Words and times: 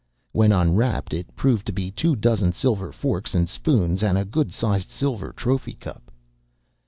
When 0.31 0.51
unwrapped 0.51 1.13
it 1.13 1.27
proved 1.35 1.67
to 1.67 1.71
be 1.71 1.91
two 1.91 2.15
dozen 2.15 2.53
silver 2.53 2.91
forks 2.91 3.35
and 3.35 3.47
spoons 3.47 4.01
and 4.01 4.17
a 4.17 4.25
good 4.25 4.51
sized 4.51 4.89
silver 4.89 5.31
trophy 5.31 5.73
cup. 5.73 6.09